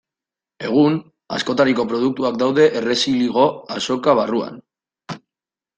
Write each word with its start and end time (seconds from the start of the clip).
Egun, 0.69 0.95
askotariko 1.37 1.85
produktuak 1.91 2.41
daude 2.45 2.67
Errezilgo 2.81 3.47
Azoka 3.79 4.19
barruan. 4.23 4.63